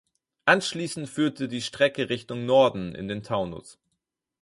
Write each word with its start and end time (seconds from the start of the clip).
Anschließend 0.45 1.07
führte 1.07 1.47
die 1.47 1.61
Strecke 1.61 2.09
Richtung 2.09 2.47
Norden 2.47 2.95
in 2.95 3.07
den 3.07 3.21
Taunus. 3.21 3.77